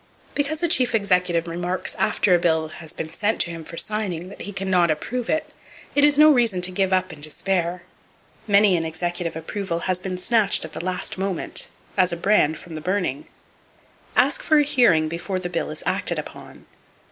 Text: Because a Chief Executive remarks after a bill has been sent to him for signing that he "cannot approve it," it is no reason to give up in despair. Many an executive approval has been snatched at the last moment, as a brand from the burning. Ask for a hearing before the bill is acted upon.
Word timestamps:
Because 0.33 0.63
a 0.63 0.67
Chief 0.67 0.95
Executive 0.95 1.45
remarks 1.45 1.93
after 1.93 2.33
a 2.33 2.39
bill 2.39 2.69
has 2.69 2.91
been 2.91 3.13
sent 3.13 3.39
to 3.41 3.51
him 3.51 3.63
for 3.63 3.77
signing 3.77 4.29
that 4.29 4.41
he 4.41 4.51
"cannot 4.51 4.89
approve 4.89 5.29
it," 5.29 5.53
it 5.93 6.03
is 6.03 6.17
no 6.17 6.31
reason 6.31 6.59
to 6.61 6.71
give 6.71 6.91
up 6.91 7.13
in 7.13 7.21
despair. 7.21 7.83
Many 8.47 8.75
an 8.75 8.83
executive 8.83 9.35
approval 9.35 9.81
has 9.81 9.99
been 9.99 10.17
snatched 10.17 10.65
at 10.65 10.73
the 10.73 10.83
last 10.83 11.19
moment, 11.19 11.67
as 11.97 12.11
a 12.11 12.17
brand 12.17 12.57
from 12.57 12.73
the 12.73 12.81
burning. 12.81 13.27
Ask 14.15 14.41
for 14.41 14.57
a 14.57 14.63
hearing 14.63 15.07
before 15.07 15.37
the 15.37 15.49
bill 15.49 15.69
is 15.69 15.83
acted 15.85 16.17
upon. 16.17 16.65